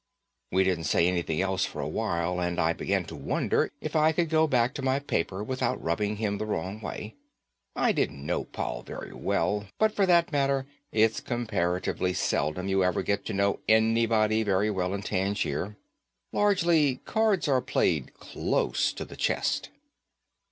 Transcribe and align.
We 0.51 0.63
didn't 0.63 0.85
say 0.85 1.07
anything 1.07 1.41
else 1.41 1.63
for 1.63 1.79
a 1.79 1.87
while 1.87 2.39
and 2.39 2.59
I 2.59 2.73
began 2.73 3.05
to 3.05 3.15
wonder 3.15 3.71
if 3.81 3.95
I 3.95 4.13
could 4.13 4.31
go 4.31 4.47
back 4.47 4.73
to 4.73 4.81
my 4.81 4.97
paper 4.97 5.43
without 5.43 5.79
rubbing 5.79 6.15
him 6.15 6.39
the 6.39 6.45
wrong 6.47 6.79
way. 6.81 7.13
I 7.75 7.91
didn't 7.91 8.25
know 8.25 8.45
Paul 8.45 8.81
very 8.81 9.13
well, 9.13 9.67
but, 9.77 9.93
for 9.93 10.07
that 10.07 10.31
matter, 10.31 10.65
it's 10.91 11.19
comparatively 11.19 12.13
seldom 12.15 12.67
you 12.67 12.83
ever 12.83 13.03
get 13.03 13.25
to 13.27 13.33
know 13.33 13.59
anybody 13.69 14.41
very 14.41 14.71
well 14.71 14.95
in 14.95 15.03
Tangier. 15.03 15.77
Largely, 16.33 16.95
cards 17.05 17.47
are 17.47 17.61
played 17.61 18.15
close 18.15 18.93
to 18.93 19.05
the 19.05 19.15
chest. 19.15 19.69